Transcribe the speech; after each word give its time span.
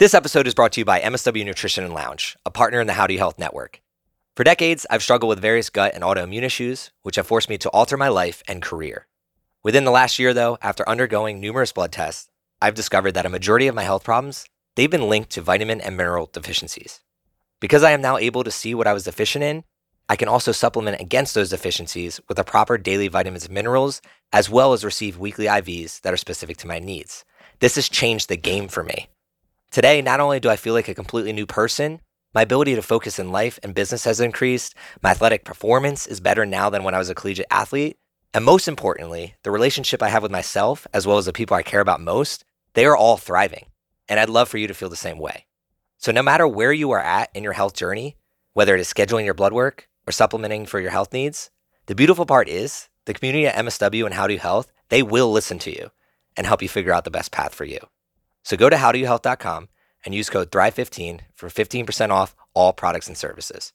This 0.00 0.12
episode 0.12 0.48
is 0.48 0.54
brought 0.54 0.72
to 0.72 0.80
you 0.80 0.84
by 0.84 0.98
MSW 0.98 1.44
Nutrition 1.44 1.84
and 1.84 1.94
Lounge, 1.94 2.36
a 2.44 2.50
partner 2.50 2.80
in 2.80 2.88
the 2.88 2.94
Howdy 2.94 3.16
Health 3.16 3.38
Network. 3.38 3.80
For 4.34 4.42
decades, 4.42 4.84
I've 4.90 5.04
struggled 5.04 5.28
with 5.28 5.38
various 5.38 5.70
gut 5.70 5.94
and 5.94 6.02
autoimmune 6.02 6.42
issues, 6.42 6.90
which 7.04 7.14
have 7.14 7.28
forced 7.28 7.48
me 7.48 7.58
to 7.58 7.68
alter 7.68 7.96
my 7.96 8.08
life 8.08 8.42
and 8.48 8.60
career. 8.60 9.06
Within 9.62 9.84
the 9.84 9.92
last 9.92 10.18
year, 10.18 10.34
though, 10.34 10.58
after 10.60 10.88
undergoing 10.88 11.38
numerous 11.38 11.70
blood 11.70 11.92
tests, 11.92 12.28
I've 12.60 12.74
discovered 12.74 13.12
that 13.12 13.24
a 13.24 13.28
majority 13.28 13.68
of 13.68 13.76
my 13.76 13.84
health 13.84 14.02
problems, 14.02 14.46
they've 14.74 14.90
been 14.90 15.08
linked 15.08 15.30
to 15.30 15.42
vitamin 15.42 15.80
and 15.80 15.96
mineral 15.96 16.28
deficiencies. 16.32 17.00
Because 17.60 17.84
I 17.84 17.92
am 17.92 18.02
now 18.02 18.16
able 18.16 18.42
to 18.42 18.50
see 18.50 18.74
what 18.74 18.88
I 18.88 18.94
was 18.94 19.04
deficient 19.04 19.44
in, 19.44 19.62
I 20.08 20.16
can 20.16 20.26
also 20.26 20.50
supplement 20.50 21.00
against 21.00 21.36
those 21.36 21.50
deficiencies 21.50 22.20
with 22.26 22.36
the 22.36 22.42
proper 22.42 22.78
daily 22.78 23.06
vitamins 23.06 23.44
and 23.44 23.54
minerals, 23.54 24.02
as 24.32 24.50
well 24.50 24.72
as 24.72 24.84
receive 24.84 25.18
weekly 25.18 25.44
IVs 25.44 26.00
that 26.00 26.12
are 26.12 26.16
specific 26.16 26.56
to 26.56 26.66
my 26.66 26.80
needs. 26.80 27.24
This 27.60 27.76
has 27.76 27.88
changed 27.88 28.28
the 28.28 28.36
game 28.36 28.66
for 28.66 28.82
me. 28.82 29.06
Today, 29.74 30.00
not 30.02 30.20
only 30.20 30.38
do 30.38 30.48
I 30.48 30.54
feel 30.54 30.72
like 30.72 30.86
a 30.86 30.94
completely 30.94 31.32
new 31.32 31.46
person, 31.46 32.00
my 32.32 32.42
ability 32.42 32.76
to 32.76 32.80
focus 32.80 33.18
in 33.18 33.32
life 33.32 33.58
and 33.60 33.74
business 33.74 34.04
has 34.04 34.20
increased, 34.20 34.76
my 35.02 35.10
athletic 35.10 35.44
performance 35.44 36.06
is 36.06 36.20
better 36.20 36.46
now 36.46 36.70
than 36.70 36.84
when 36.84 36.94
I 36.94 36.98
was 36.98 37.10
a 37.10 37.14
collegiate 37.16 37.48
athlete, 37.50 37.96
and 38.32 38.44
most 38.44 38.68
importantly, 38.68 39.34
the 39.42 39.50
relationship 39.50 40.00
I 40.00 40.10
have 40.10 40.22
with 40.22 40.30
myself, 40.30 40.86
as 40.94 41.08
well 41.08 41.18
as 41.18 41.26
the 41.26 41.32
people 41.32 41.56
I 41.56 41.64
care 41.64 41.80
about 41.80 42.00
most, 42.00 42.44
they 42.74 42.86
are 42.86 42.96
all 42.96 43.16
thriving. 43.16 43.66
And 44.08 44.20
I'd 44.20 44.28
love 44.28 44.48
for 44.48 44.58
you 44.58 44.68
to 44.68 44.74
feel 44.74 44.90
the 44.90 44.94
same 44.94 45.18
way. 45.18 45.46
So, 45.98 46.12
no 46.12 46.22
matter 46.22 46.46
where 46.46 46.72
you 46.72 46.92
are 46.92 47.02
at 47.02 47.30
in 47.34 47.42
your 47.42 47.54
health 47.54 47.74
journey, 47.74 48.16
whether 48.52 48.76
it 48.76 48.80
is 48.80 48.94
scheduling 48.94 49.24
your 49.24 49.34
blood 49.34 49.52
work 49.52 49.88
or 50.06 50.12
supplementing 50.12 50.66
for 50.66 50.78
your 50.78 50.92
health 50.92 51.12
needs, 51.12 51.50
the 51.86 51.96
beautiful 51.96 52.26
part 52.26 52.48
is 52.48 52.90
the 53.06 53.14
community 53.14 53.48
at 53.48 53.56
MSW 53.56 54.04
and 54.04 54.14
How 54.14 54.28
Do 54.28 54.34
You 54.34 54.38
Health, 54.38 54.72
they 54.88 55.02
will 55.02 55.32
listen 55.32 55.58
to 55.58 55.72
you 55.72 55.90
and 56.36 56.46
help 56.46 56.62
you 56.62 56.68
figure 56.68 56.92
out 56.92 57.02
the 57.02 57.10
best 57.10 57.32
path 57.32 57.52
for 57.52 57.64
you. 57.64 57.80
So 58.44 58.58
go 58.58 58.68
to 58.68 58.76
howdoyouhealth.com 58.76 59.68
and 60.04 60.14
use 60.14 60.30
code 60.30 60.50
THRIVE15 60.50 61.20
for 61.34 61.48
15% 61.48 62.10
off 62.10 62.34
all 62.54 62.72
products 62.72 63.08
and 63.08 63.16
services. 63.16 63.72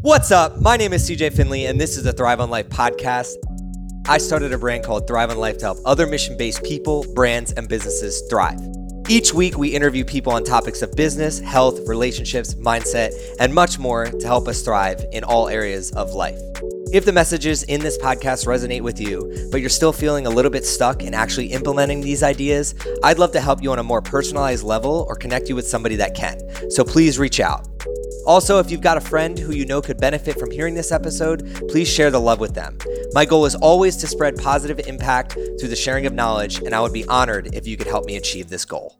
What's 0.00 0.30
up? 0.30 0.60
My 0.60 0.76
name 0.76 0.92
is 0.92 1.08
CJ 1.10 1.34
Finley, 1.34 1.66
and 1.66 1.80
this 1.80 1.96
is 1.96 2.04
the 2.04 2.12
Thrive 2.12 2.40
on 2.40 2.50
Life 2.50 2.68
podcast. 2.68 3.34
I 4.06 4.18
started 4.18 4.52
a 4.52 4.58
brand 4.58 4.84
called 4.84 5.06
Thrive 5.06 5.30
on 5.30 5.38
Life 5.38 5.58
to 5.58 5.66
help 5.66 5.78
other 5.84 6.06
mission 6.06 6.36
based 6.36 6.62
people, 6.62 7.04
brands, 7.14 7.52
and 7.52 7.68
businesses 7.68 8.22
thrive. 8.30 8.60
Each 9.08 9.34
week, 9.34 9.58
we 9.58 9.68
interview 9.68 10.04
people 10.04 10.32
on 10.32 10.44
topics 10.44 10.82
of 10.82 10.94
business, 10.94 11.40
health, 11.40 11.80
relationships, 11.86 12.54
mindset, 12.54 13.10
and 13.40 13.54
much 13.54 13.78
more 13.78 14.06
to 14.06 14.26
help 14.26 14.48
us 14.48 14.62
thrive 14.62 15.04
in 15.12 15.24
all 15.24 15.48
areas 15.48 15.90
of 15.92 16.12
life. 16.12 16.38
If 16.90 17.04
the 17.04 17.12
messages 17.12 17.64
in 17.64 17.82
this 17.82 17.98
podcast 17.98 18.46
resonate 18.46 18.80
with 18.80 18.98
you, 18.98 19.48
but 19.50 19.60
you're 19.60 19.68
still 19.68 19.92
feeling 19.92 20.26
a 20.26 20.30
little 20.30 20.50
bit 20.50 20.64
stuck 20.64 21.02
in 21.02 21.12
actually 21.12 21.48
implementing 21.48 22.00
these 22.00 22.22
ideas, 22.22 22.74
I'd 23.02 23.18
love 23.18 23.30
to 23.32 23.40
help 23.42 23.62
you 23.62 23.70
on 23.72 23.78
a 23.78 23.82
more 23.82 24.00
personalized 24.00 24.64
level 24.64 25.04
or 25.06 25.14
connect 25.14 25.50
you 25.50 25.54
with 25.54 25.68
somebody 25.68 25.96
that 25.96 26.14
can. 26.14 26.38
So 26.70 26.84
please 26.84 27.18
reach 27.18 27.40
out. 27.40 27.68
Also, 28.24 28.58
if 28.58 28.70
you've 28.70 28.80
got 28.80 28.96
a 28.96 29.02
friend 29.02 29.38
who 29.38 29.52
you 29.52 29.66
know 29.66 29.82
could 29.82 29.98
benefit 29.98 30.40
from 30.40 30.50
hearing 30.50 30.74
this 30.74 30.90
episode, 30.90 31.62
please 31.68 31.88
share 31.88 32.10
the 32.10 32.20
love 32.20 32.40
with 32.40 32.54
them. 32.54 32.78
My 33.12 33.26
goal 33.26 33.44
is 33.44 33.54
always 33.54 33.96
to 33.98 34.06
spread 34.06 34.36
positive 34.36 34.80
impact 34.86 35.32
through 35.32 35.68
the 35.68 35.76
sharing 35.76 36.06
of 36.06 36.14
knowledge, 36.14 36.60
and 36.60 36.74
I 36.74 36.80
would 36.80 36.94
be 36.94 37.06
honored 37.06 37.54
if 37.54 37.66
you 37.66 37.76
could 37.76 37.86
help 37.86 38.06
me 38.06 38.16
achieve 38.16 38.48
this 38.48 38.64
goal. 38.64 38.96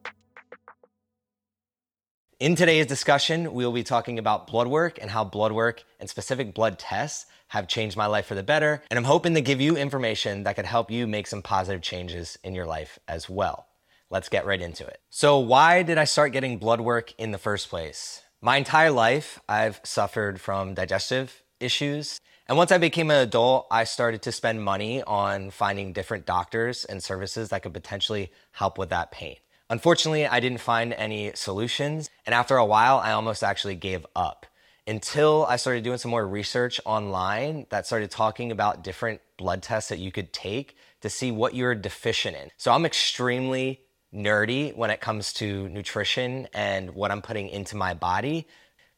In 2.40 2.54
today's 2.54 2.86
discussion, 2.86 3.52
we 3.52 3.64
will 3.64 3.72
be 3.72 3.82
talking 3.82 4.16
about 4.16 4.46
blood 4.46 4.68
work 4.68 5.00
and 5.02 5.10
how 5.10 5.24
blood 5.24 5.50
work 5.50 5.82
and 5.98 6.08
specific 6.08 6.54
blood 6.54 6.78
tests 6.78 7.26
have 7.48 7.66
changed 7.66 7.96
my 7.96 8.06
life 8.06 8.26
for 8.26 8.36
the 8.36 8.44
better. 8.44 8.80
And 8.90 8.96
I'm 8.96 9.02
hoping 9.02 9.34
to 9.34 9.40
give 9.40 9.60
you 9.60 9.76
information 9.76 10.44
that 10.44 10.54
could 10.54 10.64
help 10.64 10.88
you 10.88 11.08
make 11.08 11.26
some 11.26 11.42
positive 11.42 11.82
changes 11.82 12.38
in 12.44 12.54
your 12.54 12.64
life 12.64 13.00
as 13.08 13.28
well. 13.28 13.66
Let's 14.08 14.28
get 14.28 14.46
right 14.46 14.60
into 14.60 14.86
it. 14.86 15.00
So, 15.10 15.40
why 15.40 15.82
did 15.82 15.98
I 15.98 16.04
start 16.04 16.30
getting 16.32 16.58
blood 16.58 16.80
work 16.80 17.12
in 17.18 17.32
the 17.32 17.38
first 17.38 17.70
place? 17.70 18.22
My 18.40 18.56
entire 18.56 18.92
life, 18.92 19.40
I've 19.48 19.80
suffered 19.82 20.40
from 20.40 20.74
digestive 20.74 21.42
issues. 21.58 22.20
And 22.46 22.56
once 22.56 22.70
I 22.70 22.78
became 22.78 23.10
an 23.10 23.20
adult, 23.20 23.66
I 23.68 23.82
started 23.82 24.22
to 24.22 24.30
spend 24.30 24.62
money 24.62 25.02
on 25.02 25.50
finding 25.50 25.92
different 25.92 26.24
doctors 26.24 26.84
and 26.84 27.02
services 27.02 27.48
that 27.48 27.64
could 27.64 27.74
potentially 27.74 28.30
help 28.52 28.78
with 28.78 28.90
that 28.90 29.10
pain. 29.10 29.38
Unfortunately, 29.70 30.26
I 30.26 30.40
didn't 30.40 30.60
find 30.60 30.94
any 30.94 31.32
solutions. 31.34 32.08
And 32.24 32.34
after 32.34 32.56
a 32.56 32.64
while, 32.64 32.98
I 32.98 33.12
almost 33.12 33.44
actually 33.44 33.76
gave 33.76 34.06
up 34.16 34.46
until 34.86 35.44
I 35.46 35.56
started 35.56 35.84
doing 35.84 35.98
some 35.98 36.10
more 36.10 36.26
research 36.26 36.80
online 36.86 37.66
that 37.68 37.86
started 37.86 38.10
talking 38.10 38.50
about 38.50 38.82
different 38.82 39.20
blood 39.36 39.62
tests 39.62 39.90
that 39.90 39.98
you 39.98 40.10
could 40.10 40.32
take 40.32 40.76
to 41.02 41.10
see 41.10 41.30
what 41.30 41.54
you're 41.54 41.74
deficient 41.74 42.36
in. 42.36 42.50
So 42.56 42.72
I'm 42.72 42.86
extremely 42.86 43.82
nerdy 44.12 44.74
when 44.74 44.90
it 44.90 45.02
comes 45.02 45.34
to 45.34 45.68
nutrition 45.68 46.48
and 46.54 46.94
what 46.94 47.10
I'm 47.10 47.20
putting 47.20 47.48
into 47.50 47.76
my 47.76 47.92
body. 47.92 48.46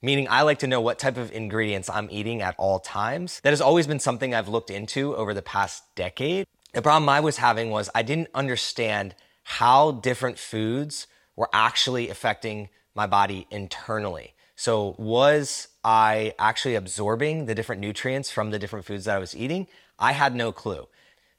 Meaning, 0.03 0.28
I 0.30 0.42
like 0.42 0.60
to 0.60 0.66
know 0.66 0.80
what 0.80 0.98
type 0.98 1.19
of 1.19 1.32
ingredients 1.32 1.91
I'm 1.91 2.09
eating 2.10 2.41
at 2.41 2.54
all 2.56 2.78
times. 2.78 3.41
That 3.41 3.50
has 3.50 3.60
always 3.60 3.86
been 3.86 3.98
something 3.98 4.34
I've 4.34 4.48
looked 4.48 4.70
into 4.70 5.14
over 5.16 5.34
the 5.34 5.42
past 5.42 5.82
decade. 5.94 6.47
The 6.72 6.80
problem 6.80 7.09
I 7.09 7.20
was 7.20 7.36
having 7.36 7.70
was 7.70 7.91
I 7.94 8.03
didn't 8.03 8.28
understand 8.32 9.16
how 9.43 9.93
different 9.93 10.39
foods 10.39 11.06
were 11.37 11.49
actually 11.53 12.09
affecting 12.09 12.69
my 12.95 13.06
body 13.06 13.47
internally. 13.51 14.34
So, 14.56 14.95
was 14.99 15.69
I 15.83 16.34
actually 16.39 16.75
absorbing 16.75 17.47
the 17.47 17.55
different 17.55 17.81
nutrients 17.81 18.31
from 18.31 18.51
the 18.51 18.59
different 18.59 18.84
foods 18.84 19.06
that 19.06 19.17
I 19.17 19.21
was 19.21 19.34
eating? 19.34 19.67
I 19.99 20.12
had 20.12 20.34
no 20.34 20.53
clue. 20.53 20.87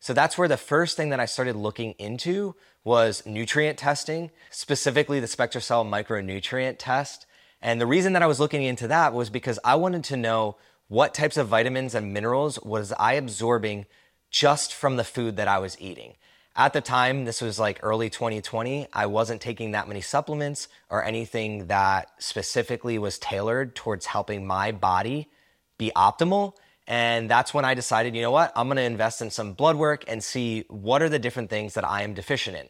So 0.01 0.13
that's 0.13 0.35
where 0.35 0.47
the 0.47 0.57
first 0.57 0.97
thing 0.97 1.09
that 1.09 1.19
I 1.19 1.25
started 1.25 1.55
looking 1.55 1.91
into 1.99 2.55
was 2.83 3.23
nutrient 3.23 3.77
testing, 3.77 4.31
specifically 4.49 5.19
the 5.19 5.27
SpectraCell 5.27 5.87
micronutrient 5.87 6.77
test. 6.79 7.27
And 7.61 7.79
the 7.79 7.85
reason 7.85 8.13
that 8.13 8.23
I 8.23 8.27
was 8.27 8.39
looking 8.39 8.63
into 8.63 8.87
that 8.87 9.13
was 9.13 9.29
because 9.29 9.59
I 9.63 9.75
wanted 9.75 10.03
to 10.05 10.17
know 10.17 10.57
what 10.87 11.13
types 11.13 11.37
of 11.37 11.47
vitamins 11.47 11.93
and 11.93 12.11
minerals 12.11 12.59
was 12.63 12.91
I 12.93 13.13
absorbing 13.13 13.85
just 14.31 14.73
from 14.73 14.97
the 14.97 15.03
food 15.03 15.35
that 15.35 15.47
I 15.47 15.59
was 15.59 15.79
eating. 15.79 16.15
At 16.55 16.73
the 16.73 16.81
time, 16.81 17.23
this 17.23 17.41
was 17.41 17.59
like 17.59 17.79
early 17.81 18.09
2020, 18.09 18.87
I 18.91 19.05
wasn't 19.05 19.39
taking 19.41 19.71
that 19.71 19.87
many 19.87 20.01
supplements 20.01 20.67
or 20.89 21.03
anything 21.03 21.67
that 21.67 22.11
specifically 22.19 22.97
was 22.97 23.17
tailored 23.17 23.73
towards 23.73 24.05
helping 24.05 24.45
my 24.45 24.73
body 24.73 25.29
be 25.77 25.91
optimal. 25.95 26.53
And 26.87 27.29
that's 27.29 27.53
when 27.53 27.63
I 27.63 27.73
decided, 27.73 28.15
you 28.15 28.21
know 28.21 28.31
what, 28.31 28.51
I'm 28.53 28.67
gonna 28.67 28.81
invest 28.81 29.21
in 29.21 29.31
some 29.31 29.53
blood 29.53 29.77
work 29.77 30.03
and 30.09 30.21
see 30.21 30.65
what 30.67 31.01
are 31.01 31.07
the 31.07 31.19
different 31.19 31.49
things 31.49 31.75
that 31.75 31.87
I 31.87 32.03
am 32.03 32.13
deficient 32.13 32.57
in. 32.57 32.67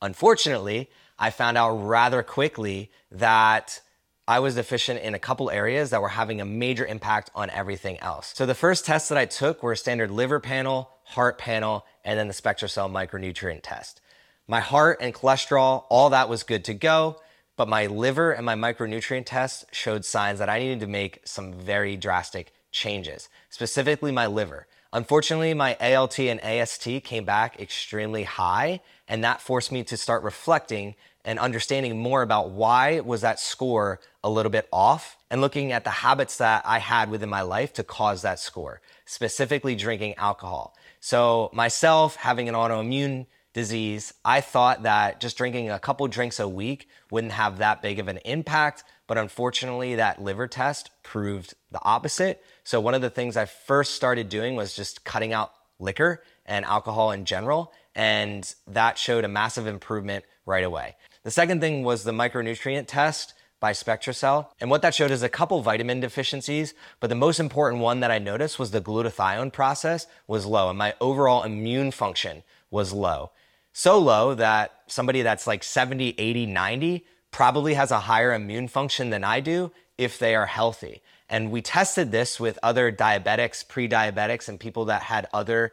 Unfortunately, 0.00 0.88
I 1.18 1.28
found 1.28 1.58
out 1.58 1.72
rather 1.76 2.22
quickly 2.22 2.90
that 3.10 3.82
I 4.28 4.40
was 4.40 4.56
deficient 4.56 5.02
in 5.02 5.14
a 5.14 5.20
couple 5.20 5.50
areas 5.50 5.90
that 5.90 6.02
were 6.02 6.08
having 6.08 6.40
a 6.40 6.44
major 6.44 6.84
impact 6.84 7.30
on 7.36 7.48
everything 7.50 8.00
else. 8.00 8.32
So 8.34 8.44
the 8.44 8.56
first 8.56 8.84
tests 8.84 9.08
that 9.08 9.18
I 9.18 9.24
took 9.24 9.62
were 9.62 9.72
a 9.72 9.76
standard 9.76 10.10
liver 10.10 10.40
panel, 10.40 10.90
heart 11.04 11.38
panel, 11.38 11.86
and 12.04 12.18
then 12.18 12.26
the 12.26 12.34
SpectraCell 12.34 12.90
micronutrient 12.90 13.60
test. 13.62 14.00
My 14.48 14.58
heart 14.58 14.98
and 15.00 15.14
cholesterol, 15.14 15.84
all 15.88 16.10
that 16.10 16.28
was 16.28 16.42
good 16.42 16.64
to 16.64 16.74
go, 16.74 17.20
but 17.56 17.68
my 17.68 17.86
liver 17.86 18.32
and 18.32 18.44
my 18.44 18.56
micronutrient 18.56 19.26
test 19.26 19.66
showed 19.70 20.04
signs 20.04 20.40
that 20.40 20.48
I 20.48 20.58
needed 20.58 20.80
to 20.80 20.88
make 20.88 21.20
some 21.24 21.52
very 21.52 21.96
drastic 21.96 22.52
changes, 22.72 23.28
specifically 23.48 24.10
my 24.10 24.26
liver. 24.26 24.66
Unfortunately, 24.92 25.54
my 25.54 25.76
ALT 25.80 26.18
and 26.18 26.40
AST 26.40 27.04
came 27.04 27.24
back 27.24 27.60
extremely 27.60 28.24
high, 28.24 28.80
and 29.06 29.22
that 29.22 29.40
forced 29.40 29.70
me 29.70 29.84
to 29.84 29.96
start 29.96 30.22
reflecting 30.24 30.96
and 31.26 31.40
understanding 31.40 31.98
more 31.98 32.22
about 32.22 32.50
why 32.50 33.00
was 33.00 33.20
that 33.22 33.40
score 33.40 34.00
a 34.22 34.30
little 34.30 34.50
bit 34.50 34.68
off 34.72 35.18
and 35.28 35.40
looking 35.40 35.72
at 35.72 35.82
the 35.82 35.90
habits 35.90 36.38
that 36.38 36.62
I 36.64 36.78
had 36.78 37.10
within 37.10 37.28
my 37.28 37.42
life 37.42 37.72
to 37.74 37.84
cause 37.84 38.22
that 38.22 38.38
score, 38.38 38.80
specifically 39.04 39.74
drinking 39.74 40.14
alcohol. 40.14 40.76
So, 41.00 41.50
myself 41.52 42.14
having 42.14 42.48
an 42.48 42.54
autoimmune 42.54 43.26
disease, 43.52 44.14
I 44.24 44.40
thought 44.40 44.84
that 44.84 45.20
just 45.20 45.36
drinking 45.36 45.68
a 45.68 45.80
couple 45.80 46.06
drinks 46.06 46.38
a 46.38 46.48
week 46.48 46.88
wouldn't 47.10 47.32
have 47.32 47.58
that 47.58 47.82
big 47.82 47.98
of 47.98 48.06
an 48.06 48.18
impact. 48.18 48.84
But 49.08 49.18
unfortunately, 49.18 49.96
that 49.96 50.22
liver 50.22 50.46
test 50.46 50.90
proved 51.02 51.54
the 51.72 51.82
opposite. 51.82 52.42
So, 52.62 52.80
one 52.80 52.94
of 52.94 53.02
the 53.02 53.10
things 53.10 53.36
I 53.36 53.46
first 53.46 53.94
started 53.94 54.28
doing 54.28 54.54
was 54.54 54.74
just 54.74 55.04
cutting 55.04 55.32
out 55.32 55.52
liquor 55.80 56.22
and 56.44 56.64
alcohol 56.64 57.10
in 57.10 57.24
general. 57.24 57.72
And 57.96 58.52
that 58.68 58.98
showed 58.98 59.24
a 59.24 59.28
massive 59.28 59.66
improvement 59.66 60.24
right 60.44 60.64
away. 60.64 60.96
The 61.26 61.32
second 61.32 61.60
thing 61.60 61.82
was 61.82 62.04
the 62.04 62.12
micronutrient 62.12 62.86
test 62.86 63.34
by 63.58 63.72
SpectraCell. 63.72 64.46
And 64.60 64.70
what 64.70 64.80
that 64.82 64.94
showed 64.94 65.10
is 65.10 65.24
a 65.24 65.28
couple 65.28 65.60
vitamin 65.60 65.98
deficiencies, 65.98 66.72
but 67.00 67.08
the 67.08 67.16
most 67.16 67.40
important 67.40 67.82
one 67.82 67.98
that 67.98 68.12
I 68.12 68.20
noticed 68.20 68.60
was 68.60 68.70
the 68.70 68.80
glutathione 68.80 69.52
process 69.52 70.06
was 70.28 70.46
low 70.46 70.68
and 70.68 70.78
my 70.78 70.94
overall 71.00 71.42
immune 71.42 71.90
function 71.90 72.44
was 72.70 72.92
low. 72.92 73.32
So 73.72 73.98
low 73.98 74.36
that 74.36 74.70
somebody 74.86 75.22
that's 75.22 75.48
like 75.48 75.64
70, 75.64 76.14
80, 76.16 76.46
90 76.46 77.04
probably 77.32 77.74
has 77.74 77.90
a 77.90 77.98
higher 77.98 78.32
immune 78.32 78.68
function 78.68 79.10
than 79.10 79.24
I 79.24 79.40
do 79.40 79.72
if 79.98 80.20
they 80.20 80.36
are 80.36 80.46
healthy. 80.46 81.02
And 81.28 81.50
we 81.50 81.60
tested 81.60 82.12
this 82.12 82.38
with 82.38 82.56
other 82.62 82.92
diabetics, 82.92 83.66
pre 83.66 83.88
diabetics, 83.88 84.48
and 84.48 84.60
people 84.60 84.84
that 84.84 85.02
had 85.02 85.26
other 85.34 85.72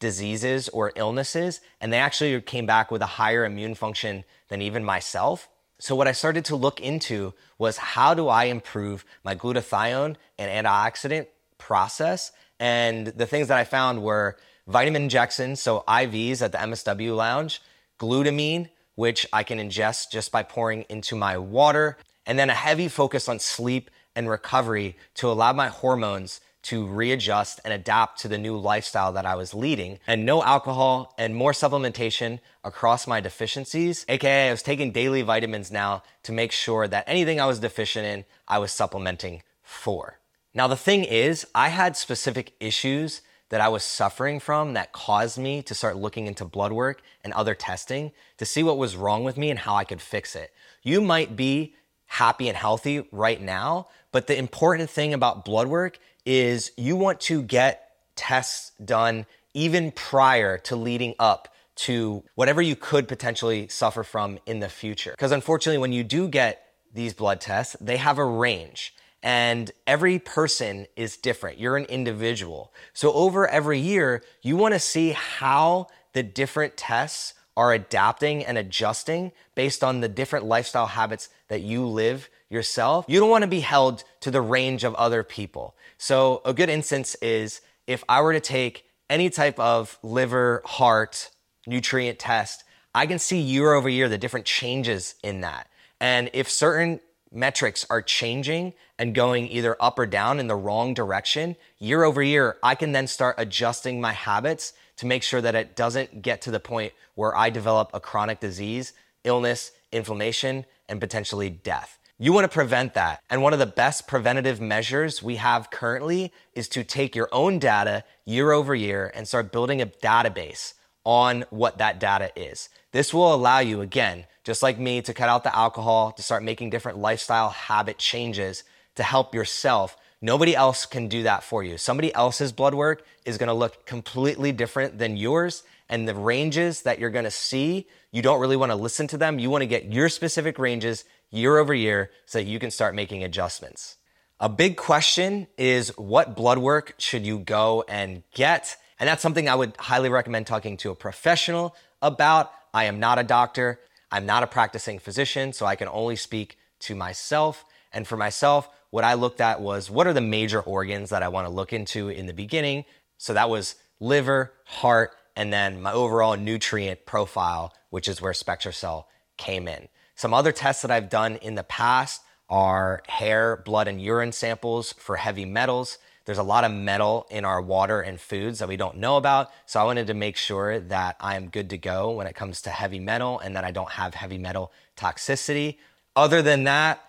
diseases 0.00 0.68
or 0.70 0.92
illnesses, 0.96 1.60
and 1.80 1.92
they 1.92 1.98
actually 1.98 2.40
came 2.40 2.66
back 2.66 2.90
with 2.90 3.02
a 3.02 3.06
higher 3.06 3.44
immune 3.44 3.74
function 3.74 4.24
than 4.48 4.60
even 4.62 4.84
myself. 4.84 5.48
So, 5.78 5.94
what 5.94 6.08
I 6.08 6.12
started 6.12 6.44
to 6.46 6.56
look 6.56 6.80
into 6.80 7.32
was 7.58 7.76
how 7.76 8.14
do 8.14 8.28
I 8.28 8.44
improve 8.44 9.04
my 9.24 9.34
glutathione 9.34 10.16
and 10.38 10.66
antioxidant 10.66 11.26
process? 11.58 12.32
And 12.58 13.06
the 13.06 13.26
things 13.26 13.48
that 13.48 13.58
I 13.58 13.64
found 13.64 14.02
were 14.02 14.36
vitamin 14.66 15.04
injections, 15.04 15.60
so 15.62 15.84
IVs 15.88 16.42
at 16.42 16.52
the 16.52 16.58
MSW 16.58 17.16
lounge, 17.16 17.62
glutamine, 17.98 18.68
which 18.94 19.26
I 19.32 19.42
can 19.42 19.58
ingest 19.58 20.10
just 20.10 20.30
by 20.30 20.42
pouring 20.42 20.84
into 20.88 21.16
my 21.16 21.38
water, 21.38 21.96
and 22.26 22.38
then 22.38 22.50
a 22.50 22.54
heavy 22.54 22.88
focus 22.88 23.28
on 23.28 23.38
sleep 23.38 23.90
and 24.14 24.28
recovery 24.28 24.96
to 25.14 25.30
allow 25.30 25.52
my 25.52 25.68
hormones 25.68 26.40
to 26.62 26.86
readjust 26.86 27.60
and 27.64 27.72
adapt 27.72 28.20
to 28.20 28.28
the 28.28 28.38
new 28.38 28.56
lifestyle 28.56 29.12
that 29.12 29.26
I 29.26 29.34
was 29.34 29.54
leading, 29.54 29.98
and 30.06 30.26
no 30.26 30.42
alcohol 30.42 31.14
and 31.16 31.34
more 31.34 31.52
supplementation 31.52 32.40
across 32.62 33.06
my 33.06 33.20
deficiencies. 33.20 34.04
AKA, 34.08 34.48
I 34.48 34.50
was 34.50 34.62
taking 34.62 34.92
daily 34.92 35.22
vitamins 35.22 35.70
now 35.70 36.02
to 36.24 36.32
make 36.32 36.52
sure 36.52 36.86
that 36.86 37.04
anything 37.06 37.40
I 37.40 37.46
was 37.46 37.60
deficient 37.60 38.06
in, 38.06 38.24
I 38.46 38.58
was 38.58 38.72
supplementing 38.72 39.42
for. 39.62 40.18
Now, 40.52 40.66
the 40.66 40.76
thing 40.76 41.04
is, 41.04 41.46
I 41.54 41.68
had 41.68 41.96
specific 41.96 42.54
issues 42.60 43.22
that 43.50 43.60
I 43.60 43.68
was 43.68 43.84
suffering 43.84 44.40
from 44.40 44.74
that 44.74 44.92
caused 44.92 45.38
me 45.38 45.62
to 45.62 45.74
start 45.74 45.96
looking 45.96 46.26
into 46.26 46.44
blood 46.44 46.72
work 46.72 47.02
and 47.22 47.32
other 47.32 47.54
testing 47.54 48.12
to 48.38 48.44
see 48.44 48.62
what 48.62 48.78
was 48.78 48.96
wrong 48.96 49.24
with 49.24 49.36
me 49.36 49.50
and 49.50 49.58
how 49.58 49.74
I 49.74 49.84
could 49.84 50.00
fix 50.00 50.34
it. 50.34 50.52
You 50.82 51.00
might 51.00 51.36
be 51.36 51.74
happy 52.10 52.48
and 52.48 52.56
healthy 52.56 53.06
right 53.12 53.40
now, 53.40 53.86
but 54.10 54.26
the 54.26 54.36
important 54.36 54.90
thing 54.90 55.14
about 55.14 55.44
blood 55.44 55.68
work 55.68 55.96
is 56.26 56.72
you 56.76 56.96
want 56.96 57.20
to 57.20 57.40
get 57.40 57.92
tests 58.16 58.72
done 58.84 59.26
even 59.54 59.92
prior 59.92 60.58
to 60.58 60.74
leading 60.74 61.14
up 61.20 61.54
to 61.76 62.24
whatever 62.34 62.60
you 62.60 62.74
could 62.74 63.06
potentially 63.06 63.68
suffer 63.68 64.02
from 64.02 64.40
in 64.44 64.58
the 64.58 64.68
future. 64.68 65.12
Because 65.12 65.30
unfortunately, 65.30 65.78
when 65.78 65.92
you 65.92 66.02
do 66.02 66.26
get 66.26 66.66
these 66.92 67.14
blood 67.14 67.40
tests, 67.40 67.76
they 67.80 67.96
have 67.96 68.18
a 68.18 68.24
range 68.24 68.92
and 69.22 69.70
every 69.86 70.18
person 70.18 70.88
is 70.96 71.16
different. 71.16 71.60
You're 71.60 71.76
an 71.76 71.84
individual. 71.84 72.72
So 72.92 73.12
over 73.12 73.46
every 73.46 73.78
year, 73.78 74.24
you 74.42 74.56
want 74.56 74.74
to 74.74 74.80
see 74.80 75.10
how 75.10 75.86
the 76.12 76.24
different 76.24 76.76
tests 76.76 77.34
are 77.60 77.74
adapting 77.74 78.42
and 78.42 78.56
adjusting 78.56 79.32
based 79.54 79.84
on 79.84 80.00
the 80.00 80.08
different 80.08 80.46
lifestyle 80.46 80.86
habits 80.86 81.28
that 81.48 81.60
you 81.60 81.86
live 81.86 82.30
yourself. 82.48 83.04
You 83.06 83.20
don't 83.20 83.28
want 83.28 83.42
to 83.42 83.48
be 83.48 83.60
held 83.60 84.02
to 84.20 84.30
the 84.30 84.40
range 84.40 84.82
of 84.82 84.94
other 84.94 85.22
people. 85.22 85.76
So, 85.98 86.40
a 86.46 86.54
good 86.54 86.70
instance 86.70 87.16
is 87.16 87.60
if 87.86 88.02
I 88.08 88.22
were 88.22 88.32
to 88.32 88.40
take 88.40 88.86
any 89.10 89.28
type 89.28 89.60
of 89.60 89.98
liver, 90.02 90.62
heart, 90.64 91.28
nutrient 91.66 92.18
test, 92.18 92.64
I 92.94 93.04
can 93.04 93.18
see 93.18 93.38
year 93.38 93.74
over 93.74 93.90
year 93.90 94.08
the 94.08 94.16
different 94.16 94.46
changes 94.46 95.14
in 95.22 95.42
that. 95.42 95.68
And 96.00 96.30
if 96.32 96.48
certain 96.50 96.98
metrics 97.30 97.84
are 97.90 98.00
changing 98.00 98.72
and 98.98 99.14
going 99.14 99.48
either 99.48 99.76
up 99.78 99.98
or 99.98 100.06
down 100.06 100.40
in 100.40 100.46
the 100.46 100.56
wrong 100.56 100.94
direction, 100.94 101.56
year 101.78 102.04
over 102.04 102.22
year, 102.22 102.56
I 102.62 102.74
can 102.74 102.92
then 102.92 103.06
start 103.06 103.34
adjusting 103.36 104.00
my 104.00 104.14
habits 104.14 104.72
to 105.00 105.06
make 105.06 105.22
sure 105.22 105.40
that 105.40 105.54
it 105.54 105.74
doesn't 105.74 106.20
get 106.20 106.42
to 106.42 106.50
the 106.50 106.60
point 106.60 106.92
where 107.14 107.34
I 107.34 107.48
develop 107.48 107.90
a 107.94 108.00
chronic 108.00 108.38
disease, 108.38 108.92
illness, 109.24 109.72
inflammation, 109.90 110.66
and 110.90 111.00
potentially 111.00 111.48
death. 111.48 111.98
You 112.18 112.34
want 112.34 112.44
to 112.44 112.54
prevent 112.54 112.92
that. 112.92 113.22
And 113.30 113.40
one 113.40 113.54
of 113.54 113.58
the 113.58 113.64
best 113.64 114.06
preventative 114.06 114.60
measures 114.60 115.22
we 115.22 115.36
have 115.36 115.70
currently 115.70 116.34
is 116.54 116.68
to 116.68 116.84
take 116.84 117.16
your 117.16 117.30
own 117.32 117.58
data 117.58 118.04
year 118.26 118.52
over 118.52 118.74
year 118.74 119.10
and 119.14 119.26
start 119.26 119.52
building 119.52 119.80
a 119.80 119.86
database 119.86 120.74
on 121.02 121.46
what 121.48 121.78
that 121.78 121.98
data 121.98 122.30
is. 122.36 122.68
This 122.92 123.14
will 123.14 123.34
allow 123.34 123.60
you, 123.60 123.80
again, 123.80 124.26
just 124.44 124.62
like 124.62 124.78
me, 124.78 125.00
to 125.00 125.14
cut 125.14 125.30
out 125.30 125.44
the 125.44 125.56
alcohol, 125.56 126.12
to 126.12 126.22
start 126.22 126.42
making 126.42 126.68
different 126.68 126.98
lifestyle 126.98 127.48
habit 127.48 127.96
changes 127.96 128.64
to 128.96 129.02
help 129.02 129.34
yourself. 129.34 129.96
Nobody 130.22 130.54
else 130.54 130.84
can 130.84 131.08
do 131.08 131.22
that 131.22 131.42
for 131.42 131.64
you. 131.64 131.78
Somebody 131.78 132.12
else's 132.14 132.52
blood 132.52 132.74
work 132.74 133.04
is 133.24 133.38
going 133.38 133.48
to 133.48 133.54
look 133.54 133.86
completely 133.86 134.52
different 134.52 134.98
than 134.98 135.16
yours. 135.16 135.62
And 135.88 136.06
the 136.06 136.14
ranges 136.14 136.82
that 136.82 136.98
you're 136.98 137.10
going 137.10 137.24
to 137.24 137.30
see, 137.30 137.86
you 138.12 138.20
don't 138.20 138.40
really 138.40 138.56
want 138.56 138.70
to 138.70 138.76
listen 138.76 139.06
to 139.08 139.16
them. 139.16 139.38
You 139.38 139.48
want 139.48 139.62
to 139.62 139.66
get 139.66 139.92
your 139.92 140.08
specific 140.08 140.58
ranges 140.58 141.04
year 141.30 141.56
over 141.56 141.72
year 141.72 142.10
so 142.26 142.38
that 142.38 142.44
you 142.44 142.58
can 142.58 142.70
start 142.70 142.94
making 142.94 143.24
adjustments. 143.24 143.96
A 144.40 144.48
big 144.48 144.76
question 144.76 145.46
is 145.56 145.96
what 145.96 146.36
blood 146.36 146.58
work 146.58 146.94
should 146.98 147.24
you 147.24 147.38
go 147.38 147.84
and 147.88 148.22
get? 148.34 148.76
And 148.98 149.08
that's 149.08 149.22
something 149.22 149.48
I 149.48 149.54
would 149.54 149.76
highly 149.78 150.10
recommend 150.10 150.46
talking 150.46 150.76
to 150.78 150.90
a 150.90 150.94
professional 150.94 151.74
about. 152.02 152.52
I 152.74 152.84
am 152.84 153.00
not 153.00 153.18
a 153.18 153.22
doctor. 153.22 153.80
I'm 154.12 154.26
not 154.26 154.42
a 154.42 154.46
practicing 154.46 154.98
physician, 154.98 155.52
so 155.52 155.66
I 155.66 155.76
can 155.76 155.88
only 155.88 156.16
speak 156.16 156.58
to 156.80 156.94
myself. 156.94 157.64
And 157.92 158.06
for 158.06 158.16
myself, 158.16 158.68
what 158.90 159.04
I 159.04 159.14
looked 159.14 159.40
at 159.40 159.60
was 159.60 159.90
what 159.90 160.06
are 160.06 160.12
the 160.12 160.20
major 160.20 160.60
organs 160.60 161.10
that 161.10 161.22
I 161.22 161.28
want 161.28 161.46
to 161.46 161.52
look 161.52 161.72
into 161.72 162.08
in 162.08 162.26
the 162.26 162.32
beginning? 162.32 162.84
So 163.18 163.34
that 163.34 163.50
was 163.50 163.76
liver, 164.00 164.52
heart, 164.64 165.12
and 165.36 165.52
then 165.52 165.80
my 165.80 165.92
overall 165.92 166.36
nutrient 166.36 167.06
profile, 167.06 167.72
which 167.90 168.08
is 168.08 168.20
where 168.20 168.32
SpectraCell 168.32 169.04
came 169.36 169.68
in. 169.68 169.88
Some 170.14 170.34
other 170.34 170.52
tests 170.52 170.82
that 170.82 170.90
I've 170.90 171.08
done 171.08 171.36
in 171.36 171.54
the 171.54 171.62
past 171.62 172.22
are 172.48 173.02
hair, 173.08 173.62
blood, 173.64 173.88
and 173.88 174.02
urine 174.02 174.32
samples 174.32 174.92
for 174.94 175.16
heavy 175.16 175.44
metals. 175.44 175.98
There's 176.24 176.38
a 176.38 176.42
lot 176.42 176.64
of 176.64 176.72
metal 176.72 177.26
in 177.30 177.44
our 177.44 177.62
water 177.62 178.00
and 178.00 178.20
foods 178.20 178.58
that 178.58 178.68
we 178.68 178.76
don't 178.76 178.98
know 178.98 179.16
about. 179.16 179.50
So 179.66 179.80
I 179.80 179.84
wanted 179.84 180.08
to 180.08 180.14
make 180.14 180.36
sure 180.36 180.78
that 180.78 181.16
I 181.20 181.36
am 181.36 181.48
good 181.48 181.70
to 181.70 181.78
go 181.78 182.10
when 182.10 182.26
it 182.26 182.34
comes 182.34 182.62
to 182.62 182.70
heavy 182.70 183.00
metal 183.00 183.38
and 183.38 183.56
that 183.56 183.64
I 183.64 183.70
don't 183.70 183.90
have 183.92 184.14
heavy 184.14 184.38
metal 184.38 184.72
toxicity. 184.96 185.78
Other 186.14 186.42
than 186.42 186.64
that, 186.64 187.02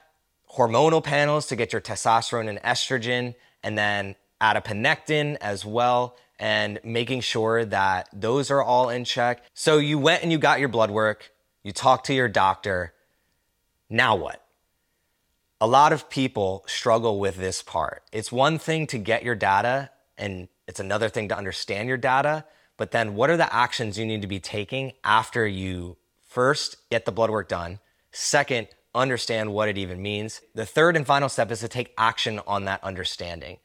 hormonal 0.55 1.03
panels 1.03 1.47
to 1.47 1.55
get 1.55 1.71
your 1.71 1.81
testosterone 1.81 2.49
and 2.49 2.59
estrogen, 2.59 3.35
and 3.63 3.77
then 3.77 4.15
adiponectin 4.41 5.37
as 5.39 5.65
well, 5.65 6.15
and 6.39 6.79
making 6.83 7.21
sure 7.21 7.63
that 7.65 8.09
those 8.11 8.49
are 8.49 8.61
all 8.61 8.89
in 8.89 9.05
check. 9.05 9.43
So 9.53 9.77
you 9.77 9.99
went 9.99 10.23
and 10.23 10.31
you 10.31 10.37
got 10.37 10.59
your 10.59 10.69
blood 10.69 10.91
work, 10.91 11.31
you 11.63 11.71
talked 11.71 12.07
to 12.07 12.13
your 12.13 12.27
doctor, 12.27 12.93
now 13.89 14.15
what? 14.15 14.43
A 15.59 15.67
lot 15.67 15.93
of 15.93 16.09
people 16.09 16.63
struggle 16.65 17.19
with 17.19 17.35
this 17.35 17.61
part. 17.61 18.03
It's 18.11 18.31
one 18.31 18.57
thing 18.57 18.87
to 18.87 18.97
get 18.97 19.23
your 19.23 19.35
data, 19.35 19.91
and 20.17 20.47
it's 20.67 20.79
another 20.79 21.09
thing 21.09 21.27
to 21.27 21.37
understand 21.37 21.87
your 21.87 21.97
data. 21.97 22.45
But 22.77 22.91
then, 22.91 23.13
what 23.13 23.29
are 23.29 23.37
the 23.37 23.53
actions 23.53 23.99
you 23.99 24.05
need 24.05 24.23
to 24.23 24.27
be 24.27 24.39
taking 24.39 24.93
after 25.03 25.45
you 25.45 25.97
first 26.19 26.77
get 26.89 27.05
the 27.05 27.11
blood 27.11 27.29
work 27.29 27.47
done? 27.47 27.79
Second, 28.11 28.69
understand 28.93 29.53
what 29.53 29.69
it 29.69 29.77
even 29.77 30.01
means. 30.01 30.41
The 30.53 30.65
third 30.65 30.95
and 30.95 31.05
final 31.05 31.29
step 31.29 31.51
is 31.51 31.59
to 31.61 31.67
take 31.67 31.93
action 31.97 32.39
on 32.45 32.65
that 32.65 32.83
understanding. 32.83 33.57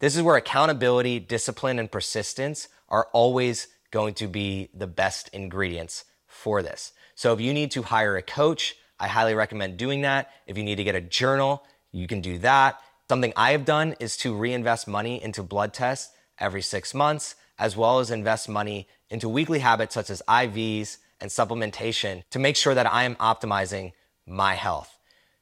This 0.00 0.16
is 0.16 0.22
where 0.22 0.36
accountability, 0.36 1.20
discipline, 1.20 1.78
and 1.78 1.90
persistence 1.90 2.68
are 2.88 3.08
always 3.12 3.68
going 3.90 4.14
to 4.14 4.26
be 4.26 4.68
the 4.74 4.86
best 4.86 5.28
ingredients 5.32 6.04
for 6.26 6.62
this. 6.62 6.92
So 7.14 7.32
if 7.32 7.40
you 7.40 7.52
need 7.52 7.70
to 7.72 7.82
hire 7.82 8.16
a 8.16 8.22
coach, 8.22 8.74
I 8.98 9.06
highly 9.08 9.34
recommend 9.34 9.76
doing 9.76 10.02
that. 10.02 10.30
If 10.46 10.56
you 10.58 10.64
need 10.64 10.76
to 10.76 10.84
get 10.84 10.94
a 10.94 11.00
journal, 11.00 11.62
you 11.92 12.06
can 12.06 12.20
do 12.20 12.38
that. 12.38 12.80
Something 13.08 13.32
I 13.36 13.52
have 13.52 13.64
done 13.64 13.94
is 14.00 14.16
to 14.18 14.34
reinvest 14.34 14.88
money 14.88 15.22
into 15.22 15.42
blood 15.42 15.74
tests 15.74 16.12
every 16.38 16.62
six 16.62 16.94
months, 16.94 17.34
as 17.58 17.76
well 17.76 17.98
as 17.98 18.10
invest 18.10 18.48
money 18.48 18.88
into 19.10 19.28
weekly 19.28 19.58
habits 19.58 19.94
such 19.94 20.08
as 20.08 20.22
IVs 20.28 20.96
and 21.20 21.30
supplementation 21.30 22.22
to 22.30 22.38
make 22.38 22.56
sure 22.56 22.74
that 22.74 22.90
I 22.90 23.04
am 23.04 23.16
optimizing 23.16 23.92
my 24.26 24.54
health. 24.54 24.98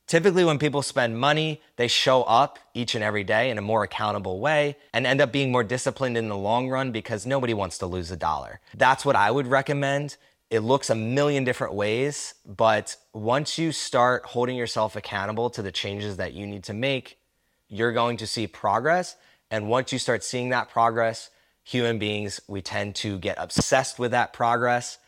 Typically, 0.06 0.44
when 0.44 0.58
people 0.58 0.82
spend 0.82 1.18
money, 1.18 1.62
they 1.76 1.86
show 1.86 2.24
up 2.24 2.58
each 2.74 2.96
and 2.96 3.04
every 3.04 3.22
day 3.22 3.50
in 3.50 3.58
a 3.58 3.62
more 3.62 3.84
accountable 3.84 4.40
way 4.40 4.76
and 4.92 5.06
end 5.06 5.20
up 5.20 5.30
being 5.30 5.52
more 5.52 5.62
disciplined 5.62 6.16
in 6.16 6.28
the 6.28 6.36
long 6.36 6.68
run 6.68 6.90
because 6.90 7.26
nobody 7.26 7.54
wants 7.54 7.78
to 7.78 7.86
lose 7.86 8.10
a 8.10 8.16
dollar. 8.16 8.60
That's 8.74 9.04
what 9.04 9.14
I 9.14 9.30
would 9.30 9.46
recommend 9.46 10.16
it 10.50 10.60
looks 10.60 10.90
a 10.90 10.96
million 10.96 11.44
different 11.44 11.74
ways, 11.74 12.34
but 12.44 12.96
once 13.12 13.56
you 13.56 13.70
start 13.70 14.24
holding 14.24 14.56
yourself 14.56 14.96
accountable 14.96 15.48
to 15.50 15.62
the 15.62 15.70
changes 15.70 16.16
that 16.16 16.32
you 16.32 16.44
need 16.44 16.64
to 16.64 16.74
make, 16.74 17.18
you're 17.68 17.92
going 17.92 18.16
to 18.16 18.26
see 18.26 18.48
progress. 18.48 19.14
And 19.52 19.68
once 19.68 19.92
you 19.92 19.98
start 20.00 20.24
seeing 20.24 20.48
that 20.48 20.68
progress, 20.68 21.30
human 21.62 22.00
beings, 22.00 22.40
we 22.48 22.62
tend 22.62 22.96
to 22.96 23.16
get 23.20 23.36
obsessed 23.38 24.00
with 24.00 24.10
that 24.10 24.32
progress. 24.32 24.98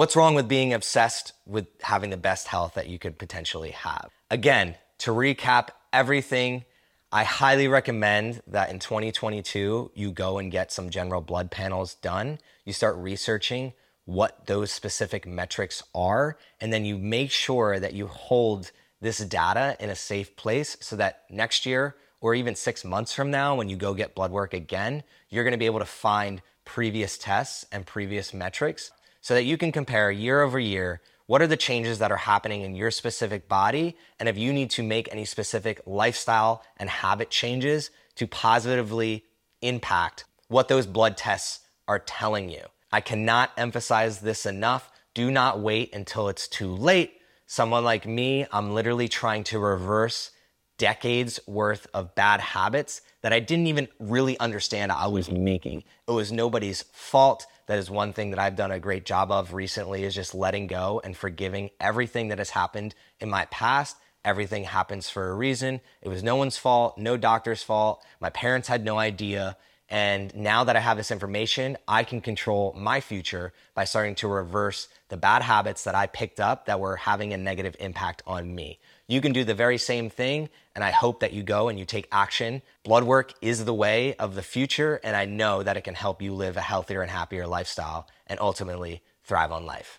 What's 0.00 0.16
wrong 0.16 0.34
with 0.34 0.48
being 0.48 0.72
obsessed 0.72 1.34
with 1.44 1.66
having 1.82 2.08
the 2.08 2.16
best 2.16 2.46
health 2.46 2.72
that 2.72 2.88
you 2.88 2.98
could 2.98 3.18
potentially 3.18 3.72
have? 3.72 4.08
Again, 4.30 4.76
to 5.00 5.10
recap 5.10 5.68
everything, 5.92 6.64
I 7.12 7.24
highly 7.24 7.68
recommend 7.68 8.40
that 8.46 8.70
in 8.70 8.78
2022, 8.78 9.90
you 9.94 10.10
go 10.10 10.38
and 10.38 10.50
get 10.50 10.72
some 10.72 10.88
general 10.88 11.20
blood 11.20 11.50
panels 11.50 11.96
done. 11.96 12.38
You 12.64 12.72
start 12.72 12.96
researching 12.96 13.74
what 14.06 14.46
those 14.46 14.72
specific 14.72 15.26
metrics 15.26 15.82
are. 15.94 16.38
And 16.62 16.72
then 16.72 16.86
you 16.86 16.96
make 16.96 17.30
sure 17.30 17.78
that 17.78 17.92
you 17.92 18.06
hold 18.06 18.70
this 19.02 19.18
data 19.18 19.76
in 19.80 19.90
a 19.90 19.94
safe 19.94 20.34
place 20.34 20.78
so 20.80 20.96
that 20.96 21.24
next 21.28 21.66
year 21.66 21.94
or 22.22 22.34
even 22.34 22.54
six 22.54 22.86
months 22.86 23.12
from 23.12 23.30
now, 23.30 23.54
when 23.54 23.68
you 23.68 23.76
go 23.76 23.92
get 23.92 24.14
blood 24.14 24.30
work 24.30 24.54
again, 24.54 25.02
you're 25.28 25.44
gonna 25.44 25.58
be 25.58 25.66
able 25.66 25.80
to 25.80 25.84
find 25.84 26.40
previous 26.64 27.18
tests 27.18 27.66
and 27.70 27.84
previous 27.84 28.32
metrics 28.32 28.92
so 29.20 29.34
that 29.34 29.44
you 29.44 29.56
can 29.56 29.72
compare 29.72 30.10
year 30.10 30.42
over 30.42 30.58
year 30.58 31.00
what 31.26 31.40
are 31.40 31.46
the 31.46 31.56
changes 31.56 32.00
that 32.00 32.10
are 32.10 32.16
happening 32.16 32.62
in 32.62 32.74
your 32.74 32.90
specific 32.90 33.48
body, 33.48 33.96
and 34.18 34.28
if 34.28 34.36
you 34.36 34.52
need 34.52 34.68
to 34.70 34.82
make 34.82 35.08
any 35.12 35.24
specific 35.24 35.80
lifestyle 35.86 36.64
and 36.76 36.90
habit 36.90 37.30
changes 37.30 37.90
to 38.16 38.26
positively 38.26 39.24
impact 39.62 40.24
what 40.48 40.66
those 40.66 40.86
blood 40.86 41.16
tests 41.16 41.60
are 41.86 42.00
telling 42.00 42.50
you. 42.50 42.62
I 42.90 43.00
cannot 43.00 43.52
emphasize 43.56 44.18
this 44.18 44.44
enough. 44.44 44.90
Do 45.14 45.30
not 45.30 45.60
wait 45.60 45.94
until 45.94 46.28
it's 46.28 46.48
too 46.48 46.74
late. 46.74 47.12
Someone 47.46 47.84
like 47.84 48.06
me, 48.06 48.46
I'm 48.50 48.74
literally 48.74 49.06
trying 49.06 49.44
to 49.44 49.60
reverse 49.60 50.32
decades 50.78 51.38
worth 51.46 51.86
of 51.94 52.14
bad 52.14 52.40
habits 52.40 53.02
that 53.22 53.32
I 53.32 53.38
didn't 53.38 53.66
even 53.68 53.86
really 54.00 54.38
understand 54.40 54.90
I 54.90 55.06
was 55.06 55.30
making. 55.30 55.84
It 56.08 56.12
was 56.12 56.32
nobody's 56.32 56.82
fault. 56.92 57.46
That 57.70 57.78
is 57.78 57.88
one 57.88 58.12
thing 58.12 58.30
that 58.30 58.40
I've 58.40 58.56
done 58.56 58.72
a 58.72 58.80
great 58.80 59.04
job 59.04 59.30
of 59.30 59.54
recently 59.54 60.02
is 60.02 60.12
just 60.12 60.34
letting 60.34 60.66
go 60.66 61.00
and 61.04 61.16
forgiving 61.16 61.70
everything 61.78 62.26
that 62.26 62.38
has 62.38 62.50
happened 62.50 62.96
in 63.20 63.30
my 63.30 63.44
past. 63.44 63.96
Everything 64.24 64.64
happens 64.64 65.08
for 65.08 65.30
a 65.30 65.34
reason. 65.36 65.80
It 66.02 66.08
was 66.08 66.24
no 66.24 66.34
one's 66.34 66.56
fault, 66.56 66.98
no 66.98 67.16
doctor's 67.16 67.62
fault. 67.62 68.04
My 68.18 68.28
parents 68.28 68.66
had 68.66 68.84
no 68.84 68.98
idea. 68.98 69.56
And 69.90 70.32
now 70.36 70.62
that 70.64 70.76
I 70.76 70.80
have 70.80 70.96
this 70.96 71.10
information, 71.10 71.76
I 71.88 72.04
can 72.04 72.20
control 72.20 72.72
my 72.78 73.00
future 73.00 73.52
by 73.74 73.84
starting 73.84 74.14
to 74.16 74.28
reverse 74.28 74.86
the 75.08 75.16
bad 75.16 75.42
habits 75.42 75.82
that 75.84 75.96
I 75.96 76.06
picked 76.06 76.38
up 76.38 76.66
that 76.66 76.78
were 76.78 76.94
having 76.94 77.32
a 77.32 77.36
negative 77.36 77.74
impact 77.80 78.22
on 78.24 78.54
me. 78.54 78.78
You 79.08 79.20
can 79.20 79.32
do 79.32 79.42
the 79.42 79.54
very 79.54 79.78
same 79.78 80.08
thing, 80.08 80.48
and 80.76 80.84
I 80.84 80.92
hope 80.92 81.18
that 81.20 81.32
you 81.32 81.42
go 81.42 81.68
and 81.68 81.76
you 81.76 81.84
take 81.84 82.06
action. 82.12 82.62
Blood 82.84 83.02
work 83.02 83.34
is 83.42 83.64
the 83.64 83.74
way 83.74 84.14
of 84.14 84.36
the 84.36 84.42
future, 84.42 85.00
and 85.02 85.16
I 85.16 85.24
know 85.24 85.64
that 85.64 85.76
it 85.76 85.82
can 85.82 85.96
help 85.96 86.22
you 86.22 86.34
live 86.34 86.56
a 86.56 86.60
healthier 86.60 87.02
and 87.02 87.10
happier 87.10 87.48
lifestyle 87.48 88.06
and 88.28 88.38
ultimately 88.38 89.02
thrive 89.24 89.50
on 89.50 89.66
life. 89.66 89.98